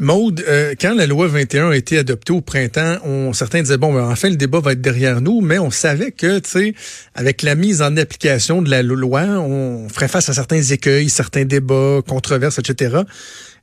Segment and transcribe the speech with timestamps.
[0.00, 3.92] Maude, euh, quand la loi 21 a été adoptée au printemps, on, certains disaient, bon,
[3.92, 6.74] ben, enfin, le débat va être derrière nous, mais on savait que, tu sais,
[7.14, 11.44] avec la mise en application de la loi, on ferait face à certains écueils, certains
[11.44, 12.94] débats, controverses, etc.
[12.94, 13.04] Là,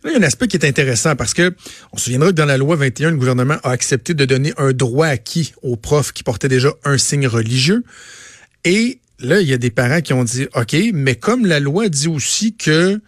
[0.06, 1.56] il y a un aspect qui est intéressant parce que
[1.92, 4.74] on se souviendra que dans la loi 21, le gouvernement a accepté de donner un
[4.74, 7.84] droit acquis aux profs qui portaient déjà un signe religieux.
[8.64, 11.90] Et là, il y a des parents qui ont dit, OK, mais comme la loi
[11.90, 13.02] dit aussi que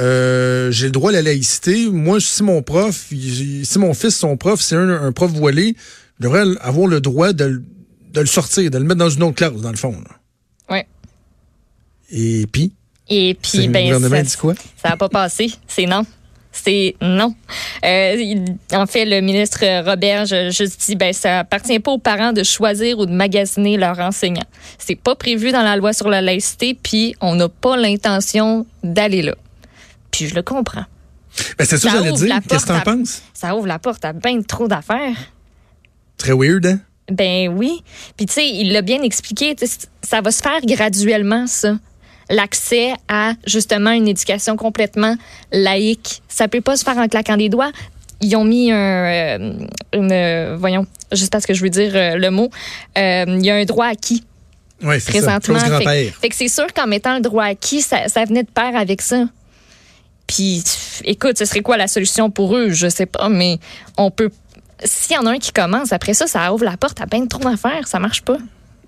[0.00, 1.88] euh, j'ai le droit à la laïcité.
[1.90, 5.74] Moi, si mon prof, si mon fils, son prof, c'est un, prof voilé,
[6.18, 7.62] je devrais avoir le droit de,
[8.14, 9.94] le sortir, de le mettre dans une autre classe, dans le fond.
[10.70, 10.78] Oui.
[12.10, 12.72] Et puis?
[13.08, 14.54] Et puis, ben, le ça, dit quoi?
[14.82, 15.50] Ça n'a pas passé.
[15.66, 16.04] C'est non.
[16.52, 17.34] C'est non.
[17.84, 18.34] Euh,
[18.72, 22.42] en fait, le ministre Robert a juste dit ben ça appartient pas aux parents de
[22.42, 24.44] choisir ou de magasiner leur enseignant.
[24.78, 29.22] C'est pas prévu dans la loi sur la laïcité, puis on n'a pas l'intention d'aller
[29.22, 29.34] là.
[30.18, 30.84] Puis je le comprends.
[31.56, 32.40] Ben, c'est ça, que j'allais dire.
[32.48, 33.22] Qu'est-ce que t'en penses?
[33.32, 35.16] Ça ouvre la porte à bien trop d'affaires.
[36.16, 36.80] Très weird, hein?
[37.08, 37.84] Ben oui.
[38.16, 39.54] Puis tu sais, il l'a bien expliqué.
[40.02, 41.78] Ça va se faire graduellement, ça.
[42.30, 45.16] L'accès à justement une éducation complètement
[45.52, 46.20] laïque.
[46.26, 47.70] Ça peut pas se faire en claquant des doigts.
[48.20, 49.52] Ils ont mis un, euh,
[49.94, 52.50] une, euh, voyons, juste parce que je veux dire euh, le mot,
[52.96, 54.24] il y a un droit acquis
[54.82, 55.58] oui, présentement.
[55.58, 58.50] Ça, fait, fait, que c'est sûr qu'en mettant le droit acquis, ça, ça venait de
[58.50, 59.24] pair avec ça.
[60.28, 60.62] Puis,
[61.04, 62.70] écoute, ce serait quoi la solution pour eux?
[62.70, 63.58] Je sais pas, mais
[63.96, 64.30] on peut.
[64.84, 67.26] S'il y en a un qui commence, après ça, ça ouvre la porte à bien
[67.26, 67.88] trop d'affaires.
[67.88, 68.38] Ça marche pas.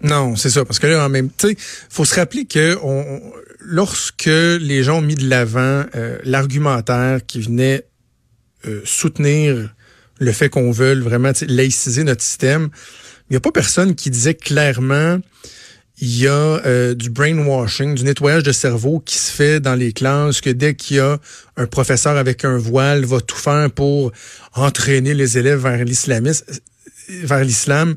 [0.03, 0.65] Non, c'est ça.
[0.65, 1.49] Parce que là, en même temps,
[1.89, 2.79] faut se rappeler que
[3.59, 7.87] lorsque les gens ont mis de l'avant euh, l'argumentaire qui venait
[8.67, 9.75] euh, soutenir
[10.19, 12.69] le fait qu'on veut vraiment laïciser notre système,
[13.29, 15.19] il n'y a pas personne qui disait clairement
[16.01, 19.93] il y a euh, du brainwashing, du nettoyage de cerveau qui se fait dans les
[19.93, 21.19] classes, que dès qu'il y a
[21.57, 24.13] un professeur avec un voile, va tout faire pour
[24.55, 26.47] entraîner les élèves vers l'islamisme
[27.25, 27.95] vers l'islam,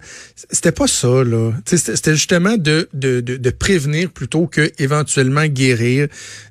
[0.51, 1.51] c'était pas ça là.
[1.65, 6.07] C'était justement de, de, de, prévenir plutôt que éventuellement guérir,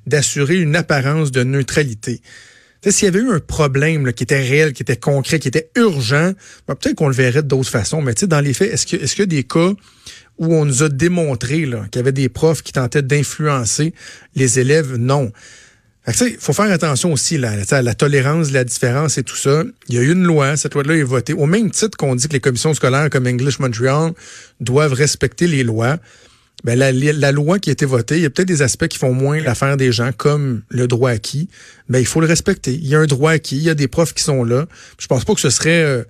[0.07, 2.21] d'assurer une apparence de neutralité.
[2.85, 5.69] S'il y avait eu un problème là, qui était réel, qui était concret, qui était
[5.75, 6.33] urgent,
[6.67, 8.01] ben, peut-être qu'on le verrait d'autres façons.
[8.01, 9.71] Mais dans les faits, est-ce que est-ce qu'il y a des cas
[10.37, 13.93] où on nous a démontré qu'il y avait des profs qui tentaient d'influencer
[14.35, 15.31] les élèves, non.
[16.05, 19.63] Il faut faire attention aussi là, à la tolérance, la différence et tout ça.
[19.87, 21.31] Il y a eu une loi, cette loi-là est votée.
[21.31, 24.11] Au même titre qu'on dit que les commissions scolaires comme English Montreal
[24.59, 25.97] doivent respecter les lois,
[26.65, 29.13] ben la, loi qui a été votée, il y a peut-être des aspects qui font
[29.13, 31.49] moins l'affaire des gens, comme le droit acquis,
[31.89, 32.73] mais il faut le respecter.
[32.73, 34.65] Il y a un droit acquis, il y a des profs qui sont là.
[34.97, 36.03] Je pense pas que ce serait euh,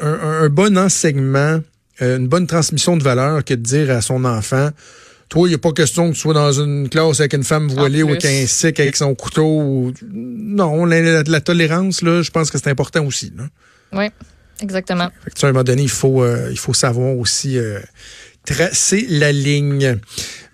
[0.00, 1.60] un, un, bon enseignement
[2.00, 4.70] une bonne transmission de valeur que de dire à son enfant
[5.30, 7.68] toi, il n'y a pas question que tu sois dans une classe avec une femme
[7.68, 9.92] voilée ou avec un sick avec son couteau.
[10.12, 13.32] Non, la, tolérance, là, je pense que c'est important aussi.
[13.92, 14.06] Oui,
[14.60, 15.04] exactement.
[15.04, 17.78] à un moment donné, il faut, euh, il faut savoir aussi euh,
[18.44, 20.00] tracer la ligne.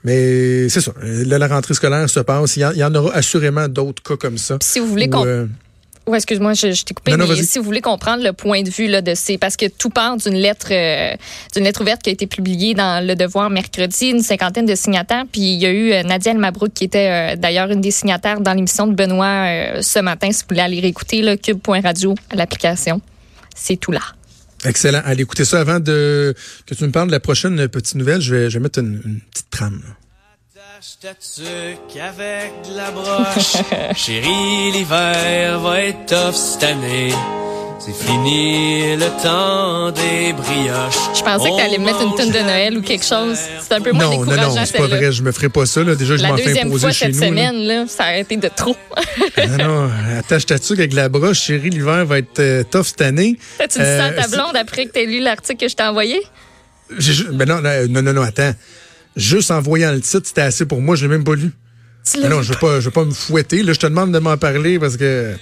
[0.04, 0.92] Mais c'est ça.
[1.02, 2.56] la rentrée scolaire se passe.
[2.56, 4.58] Il y, en, aura assurément d'autres cas comme ça.
[4.60, 5.48] Si vous voulez qu'on
[6.06, 7.16] oui, excuse-moi, je, t'ai coupé.
[7.16, 9.90] mais si vous voulez comprendre le point de vue là, de ces, parce que tout
[9.90, 11.16] part d'une lettre, euh,
[11.52, 15.24] d'une lettre ouverte qui a été publiée dans Le Devoir mercredi, une cinquantaine de signataires.
[15.30, 17.90] Puis il y a eu euh, Nadia El Mabrouk qui était euh, d'ailleurs une des
[17.90, 20.30] signataires dans l'émission de Benoît ce matin.
[20.30, 23.00] Si vous voulez aller réécouter le cube.radio à l'application,
[23.56, 24.02] c'est tout là.
[24.64, 25.02] Excellent.
[25.04, 26.34] Allez écouter ça avant de
[26.66, 28.20] que tu me parles de la prochaine petite nouvelle.
[28.20, 29.82] Je vais, je vais mettre une, petite trame.
[30.78, 33.56] Je avec de la broche.
[33.96, 37.14] Chérie, l'hiver va être tough cette année.
[37.78, 41.16] C'est fini le temps des brioches.
[41.16, 43.38] Je pensais que t'allais mettre une tonne de Noël ou quelque chose.
[43.62, 44.48] C'est un peu moins non, décourageant.
[44.48, 45.12] Non, non, c'est pas vrai.
[45.12, 45.82] Je me ferai pas ça.
[45.82, 45.94] Là.
[45.94, 46.66] Déjà, je m'en fais imposer chez nous.
[46.66, 47.84] La deuxième fois cette semaine, là.
[47.88, 48.76] ça a été de trop.
[49.48, 49.90] non, non.
[50.18, 51.40] Attache ta avec la broche.
[51.40, 53.38] Chérie, l'hiver va être euh, tough cette année.
[53.58, 56.20] Tu dit ça à ta blonde après que t'aies lu l'article que je t'ai envoyé?
[57.32, 58.52] Mais non, non, non, non, attends.
[59.16, 60.94] Juste en voyant le titre, c'était assez pour moi.
[60.94, 61.50] Je l'ai même pas lu.
[62.28, 63.62] non, je je veux pas me fouetter.
[63.62, 65.34] Là, je te demande de m'en parler parce que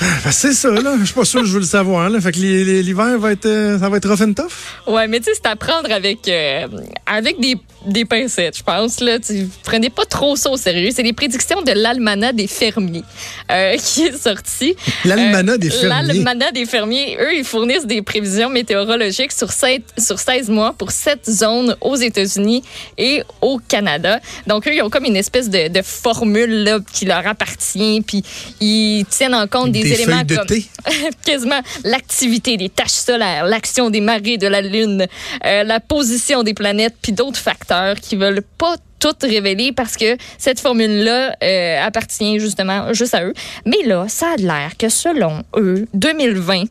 [0.00, 0.96] ben, c'est ça, là.
[0.98, 2.20] Je suis pas sûr que je veux le savoir, là.
[2.20, 4.92] Fait que l'hiver va être, euh, ça va être rough and tough.
[4.92, 6.66] Ouais, mais tu sais, c'est à prendre avec, euh,
[7.06, 7.56] avec des,
[7.86, 9.20] des pincettes, je pense, là.
[9.20, 10.90] Tu prenez pas trop ça au sérieux.
[10.92, 13.04] C'est les prédictions de l'Almanach des fermiers,
[13.52, 14.74] euh, qui est sorti.
[15.04, 15.88] L'Almanach des fermiers.
[15.88, 20.90] L'Almanach des fermiers, eux, ils fournissent des prévisions météorologiques sur, 7, sur 16 mois pour
[20.90, 22.64] 7 zones aux États-Unis
[22.98, 24.18] et au Canada.
[24.48, 28.24] Donc, eux, ils ont comme une espèce de, de formule, là, qui leur appartient, puis
[28.60, 30.46] ils tiennent en compte des des, éléments de comme
[31.24, 35.06] quasiment l'activité des taches solaires, l'action des marées de la Lune,
[35.44, 40.16] euh, la position des planètes, puis d'autres facteurs qui veulent pas tout révéler parce que
[40.38, 43.34] cette formule-là euh, appartient justement juste à eux.
[43.66, 46.64] Mais là, ça a l'air que selon eux, 2020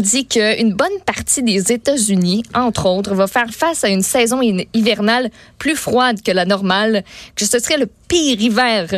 [0.00, 4.40] dit qu'une bonne partie des États-Unis, entre autres, va faire face à une saison
[4.72, 7.04] hivernale plus froide que la normale,
[7.36, 8.88] que ce serait le pire hiver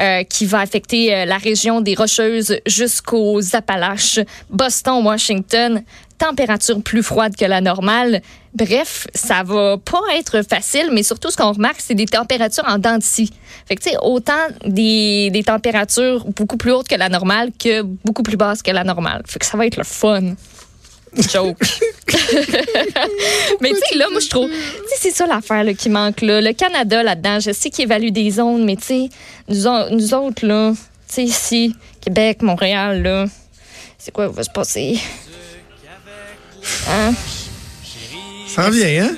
[0.00, 5.82] euh, qui va affecter euh, la région des Rocheuses jusqu'aux Appalaches, Boston, Washington,
[6.18, 8.20] température plus froide que la normale.
[8.54, 12.78] Bref, ça va pas être facile, mais surtout, ce qu'on remarque, c'est des températures en
[12.78, 13.32] dents de scie.
[13.66, 14.32] Fait que, tu sais, autant
[14.66, 18.84] des, des températures beaucoup plus hautes que la normale que beaucoup plus basses que la
[18.84, 19.22] normale.
[19.26, 20.34] Fait que ça va être le fun.
[21.16, 21.56] Joke.
[23.60, 26.40] mais tu sais, là, moi, je trouve, tu sais, c'est ça l'affaire qui manque là.
[26.40, 29.08] Le Canada là-dedans, je sais qu'il évalue des zones, mais tu sais,
[29.48, 30.72] nous, nous, autres, là,
[31.08, 33.26] tu sais, ici, Québec, Montréal, là,
[33.98, 34.98] c'est quoi qui va se passer?
[36.90, 37.14] Hein?
[38.46, 39.16] Ça en vient, hein?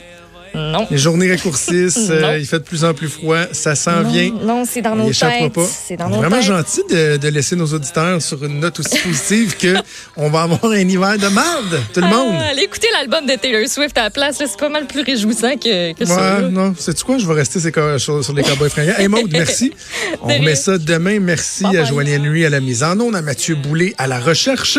[0.55, 0.87] Non.
[0.91, 4.33] Les journées raccourcissent, euh, il fait de plus en plus froid, ça s'en vient.
[4.43, 5.53] Non, c'est dans nos têtes.
[5.87, 9.77] C'est dans nos vraiment gentil de, laisser nos auditeurs sur une note aussi positive que
[10.17, 12.35] on va avoir un hiver de marde, tout le ah, monde.
[12.51, 15.93] allez écouter l'album de Taylor Swift à la place, c'est pas mal plus réjouissant que,
[15.93, 16.41] que ouais, ça.
[16.41, 18.99] Non, sais-tu quoi, je vais rester sur, sur les cowboys fringants.
[18.99, 19.73] Hey Maud, merci.
[20.23, 21.21] On remet ça demain.
[21.21, 24.79] Merci à Joanie Henry à la mise en onde, à Mathieu Boulay à la recherche.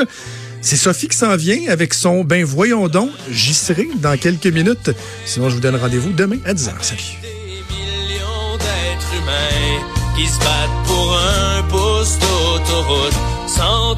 [0.62, 4.92] C'est Sophie qui s'en vient avec son Ben voyons donc, j'y serai dans quelques minutes.
[5.26, 6.72] Sinon, je vous donne rendez-vous demain à 10h.
[6.82, 7.02] Salut.
[7.22, 11.62] Des millions d'êtres humains qui se battent pour un
[12.20, 13.14] d'autoroute
[13.48, 13.96] sans